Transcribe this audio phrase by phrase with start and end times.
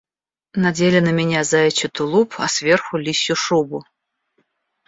[0.63, 3.83] Надели на меня заячий тулуп, а сверху лисью шубу.